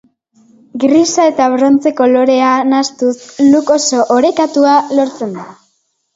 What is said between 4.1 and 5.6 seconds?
orekatua lortzen da.